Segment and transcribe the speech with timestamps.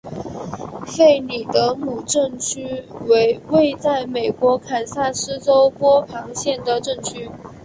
[0.87, 7.29] 弗里德姆镇区为位在美国堪萨斯州波旁县的镇区。